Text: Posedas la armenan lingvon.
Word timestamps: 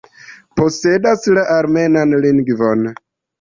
Posedas 0.61 1.27
la 1.39 1.43
armenan 1.57 2.17
lingvon. 2.25 2.91